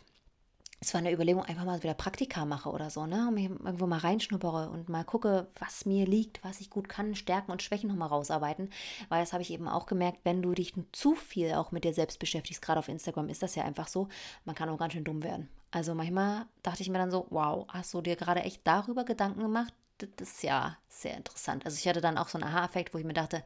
[0.83, 3.27] es war eine Überlegung, einfach mal wieder Praktika mache oder so, ne?
[3.27, 7.13] Und mich irgendwo mal reinschnuppere und mal gucke, was mir liegt, was ich gut kann,
[7.13, 8.71] Stärken und Schwächen nochmal rausarbeiten.
[9.07, 11.93] Weil das habe ich eben auch gemerkt, wenn du dich zu viel auch mit dir
[11.93, 14.07] selbst beschäftigst, gerade auf Instagram ist das ja einfach so,
[14.43, 15.49] man kann auch ganz schön dumm werden.
[15.69, 19.41] Also manchmal dachte ich mir dann so, wow, hast du dir gerade echt darüber Gedanken
[19.41, 19.75] gemacht?
[19.99, 21.63] Das ist ja sehr interessant.
[21.63, 23.43] Also ich hatte dann auch so einen Aha-Effekt, wo ich mir dachte,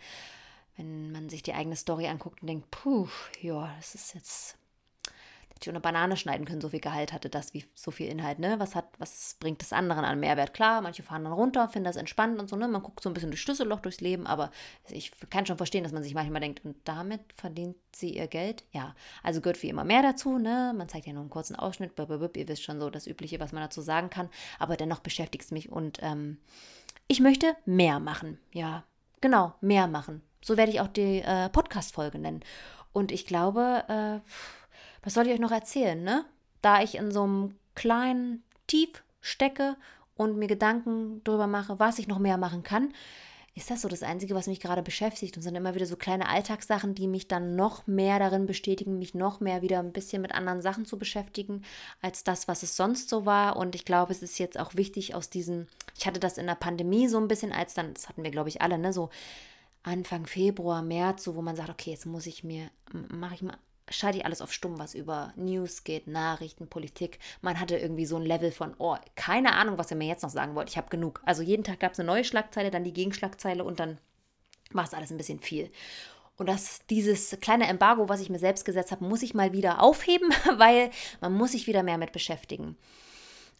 [0.77, 3.09] wenn man sich die eigene Story anguckt und denkt, puh,
[3.41, 4.57] ja, das ist jetzt
[5.55, 8.39] Hätte ich eine Banane schneiden können, so viel Gehalt hatte das, wie so viel Inhalt,
[8.39, 8.59] ne?
[8.59, 10.53] Was hat, was bringt das anderen an Mehrwert?
[10.53, 12.67] Klar, manche fahren dann runter, finden das entspannt und so, ne?
[12.67, 14.51] Man guckt so ein bisschen durch Schlüsselloch durchs Leben, aber
[14.89, 18.65] ich kann schon verstehen, dass man sich manchmal denkt, und damit verdient sie ihr Geld?
[18.71, 18.95] Ja.
[19.23, 20.73] Also gehört wie immer mehr dazu, ne?
[20.75, 23.53] Man zeigt ja nur einen kurzen Ausschnitt, blablabla, ihr wisst schon so das Übliche, was
[23.53, 26.37] man dazu sagen kann, aber dennoch beschäftigt es mich und ähm,
[27.07, 28.83] ich möchte mehr machen, ja.
[29.21, 30.21] Genau, mehr machen.
[30.43, 32.41] So werde ich auch die äh, Podcast-Folge nennen.
[32.91, 34.29] Und ich glaube, äh,
[35.05, 36.25] was soll ich euch noch erzählen, ne?
[36.61, 39.77] Da ich in so einem kleinen Tief stecke
[40.15, 42.91] und mir Gedanken darüber mache, was ich noch mehr machen kann,
[43.53, 46.27] ist das so das Einzige, was mich gerade beschäftigt und sind immer wieder so kleine
[46.27, 50.33] Alltagssachen, die mich dann noch mehr darin bestätigen, mich noch mehr wieder ein bisschen mit
[50.33, 51.61] anderen Sachen zu beschäftigen,
[52.01, 53.55] als das, was es sonst so war.
[53.55, 56.55] Und ich glaube, es ist jetzt auch wichtig aus diesen, ich hatte das in der
[56.55, 59.09] Pandemie so ein bisschen, als dann, das hatten wir, glaube ich, alle, ne, so
[59.83, 63.57] Anfang Februar, März, so wo man sagt, okay, jetzt muss ich mir, mache ich mal
[63.89, 67.19] schalte ich alles auf stumm, was über News geht, Nachrichten, Politik.
[67.41, 70.29] Man hatte irgendwie so ein Level von, oh, keine Ahnung, was ihr mir jetzt noch
[70.29, 70.69] sagen wollt.
[70.69, 71.21] Ich habe genug.
[71.25, 73.99] Also jeden Tag gab es eine neue Schlagzeile, dann die Gegenschlagzeile und dann
[74.71, 75.71] war es alles ein bisschen viel.
[76.37, 79.81] Und das, dieses kleine Embargo, was ich mir selbst gesetzt habe, muss ich mal wieder
[79.81, 80.89] aufheben, weil
[81.21, 82.77] man muss sich wieder mehr mit beschäftigen.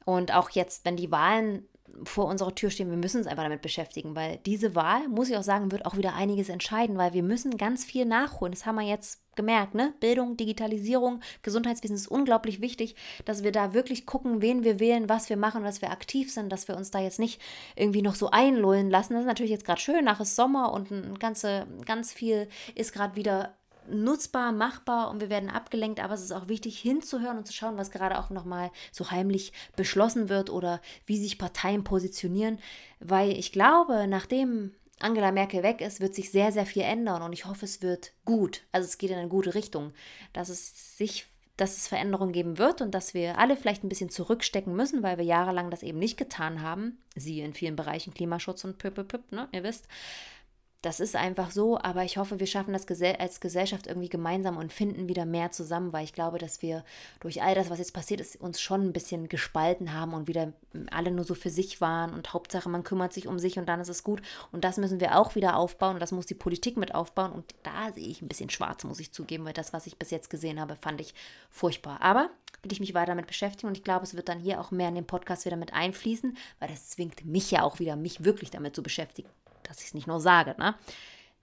[0.04, 1.68] Und auch jetzt, wenn die Wahlen
[2.04, 5.38] vor unserer Tür stehen, wir müssen uns einfach damit beschäftigen, weil diese Wahl, muss ich
[5.38, 8.52] auch sagen, wird auch wieder einiges entscheiden, weil wir müssen ganz viel nachholen.
[8.52, 9.94] Das haben wir jetzt gemerkt, ne?
[10.00, 12.96] Bildung, Digitalisierung, Gesundheitswesen ist unglaublich wichtig,
[13.26, 16.52] dass wir da wirklich gucken, wen wir wählen, was wir machen, dass wir aktiv sind,
[16.52, 17.42] dass wir uns da jetzt nicht
[17.76, 19.14] irgendwie noch so einlullen lassen.
[19.14, 22.94] Das ist natürlich jetzt gerade schön, nach ist Sommer und ein ganze, ganz viel ist
[22.94, 23.56] gerade wieder
[23.90, 27.78] nutzbar, machbar und wir werden abgelenkt, aber es ist auch wichtig hinzuhören und zu schauen,
[27.78, 32.60] was gerade auch nochmal so heimlich beschlossen wird oder wie sich Parteien positionieren,
[33.00, 37.34] weil ich glaube, nachdem Angela Merkel weg ist, wird sich sehr, sehr viel ändern und
[37.34, 38.62] ich hoffe, es wird gut.
[38.72, 39.94] Also es geht in eine gute Richtung,
[40.34, 44.10] dass es sich dass es Veränderungen geben wird und dass wir alle vielleicht ein bisschen
[44.10, 46.98] zurückstecken müssen, weil wir jahrelang das eben nicht getan haben.
[47.16, 49.88] Siehe in vielen Bereichen Klimaschutz und püpp, püpp, ne, ihr wisst.
[50.86, 52.86] Das ist einfach so, aber ich hoffe, wir schaffen das
[53.18, 56.84] als Gesellschaft irgendwie gemeinsam und finden wieder mehr zusammen, weil ich glaube, dass wir
[57.20, 60.54] durch all das, was jetzt passiert ist, uns schon ein bisschen gespalten haben und wieder
[60.92, 63.80] alle nur so für sich waren und Hauptsache, man kümmert sich um sich und dann
[63.80, 64.22] ist es gut.
[64.52, 67.32] Und das müssen wir auch wieder aufbauen und das muss die Politik mit aufbauen.
[67.32, 70.12] Und da sehe ich ein bisschen schwarz, muss ich zugeben, weil das, was ich bis
[70.12, 71.16] jetzt gesehen habe, fand ich
[71.50, 72.00] furchtbar.
[72.04, 72.30] Aber
[72.62, 74.90] will ich mich weiter damit beschäftigen und ich glaube, es wird dann hier auch mehr
[74.90, 78.52] in den Podcast wieder mit einfließen, weil das zwingt mich ja auch wieder, mich wirklich
[78.52, 79.30] damit zu beschäftigen
[79.68, 80.76] dass ich es nicht nur sage, ne?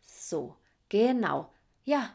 [0.02, 0.56] So,
[0.88, 1.50] genau.
[1.84, 2.10] Ja,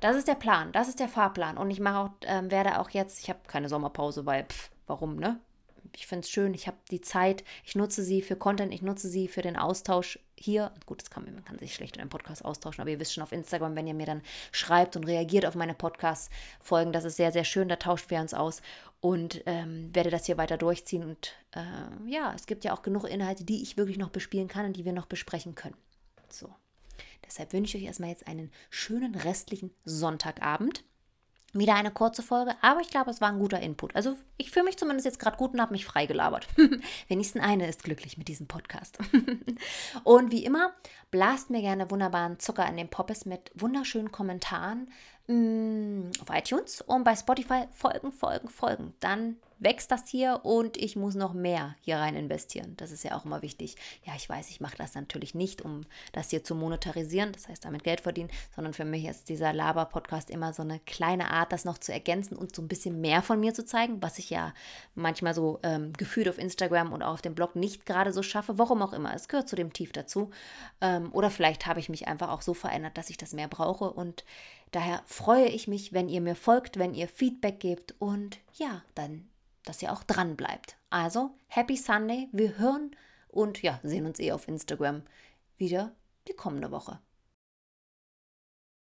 [0.00, 1.58] das ist der Plan, das ist der Fahrplan.
[1.58, 5.16] Und ich mache auch, ähm, werde auch jetzt, ich habe keine Sommerpause, weil, pff, warum,
[5.16, 5.40] ne?
[5.96, 9.08] Ich finde es schön, ich habe die Zeit, ich nutze sie für Content, ich nutze
[9.08, 10.72] sie für den Austausch hier.
[10.86, 13.22] Gut, das kann, man kann sich schlecht in einem Podcast austauschen, aber ihr wisst schon
[13.22, 14.22] auf Instagram, wenn ihr mir dann
[14.52, 18.34] schreibt und reagiert auf meine Podcast-Folgen, das ist sehr, sehr schön, da tauscht wir uns
[18.34, 18.62] aus
[19.00, 21.02] und ähm, werde das hier weiter durchziehen.
[21.02, 24.66] Und äh, ja, es gibt ja auch genug Inhalte, die ich wirklich noch bespielen kann
[24.66, 25.76] und die wir noch besprechen können.
[26.30, 26.54] So.
[27.26, 30.82] Deshalb wünsche ich euch erstmal jetzt einen schönen restlichen Sonntagabend.
[31.54, 33.96] Wieder eine kurze Folge, aber ich glaube, es war ein guter Input.
[33.96, 36.46] Also ich fühle mich zumindest jetzt gerade gut und habe mich freigelabert.
[37.08, 38.98] Wenigstens eine ist glücklich mit diesem Podcast.
[40.04, 40.74] und wie immer,
[41.10, 47.04] blast mir gerne wunderbaren Zucker in den Poppes mit wunderschönen Kommentaren mm, auf iTunes und
[47.04, 48.94] bei Spotify folgen, folgen, folgen.
[49.00, 52.74] Dann wächst das hier und ich muss noch mehr hier rein investieren.
[52.76, 53.76] Das ist ja auch immer wichtig.
[54.04, 57.64] Ja, ich weiß, ich mache das natürlich nicht, um das hier zu monetarisieren, das heißt
[57.64, 61.64] damit Geld verdienen, sondern für mich ist dieser Laber-Podcast immer so eine kleine Art, das
[61.64, 64.54] noch zu ergänzen und so ein bisschen mehr von mir zu zeigen, was ich ja
[64.94, 68.58] manchmal so ähm, gefühlt auf Instagram und auch auf dem Blog nicht gerade so schaffe,
[68.58, 69.14] warum auch immer.
[69.14, 70.30] Es gehört zu dem Tief dazu.
[70.80, 73.90] Ähm, oder vielleicht habe ich mich einfach auch so verändert, dass ich das mehr brauche
[73.90, 74.24] und
[74.70, 79.28] daher freue ich mich, wenn ihr mir folgt, wenn ihr Feedback gebt und ja, dann
[79.68, 80.76] dass ihr auch dran bleibt.
[80.88, 82.96] Also, Happy Sunday, wir hören
[83.28, 85.02] und ja, sehen uns eh auf Instagram
[85.58, 85.94] wieder
[86.26, 87.00] die kommende Woche.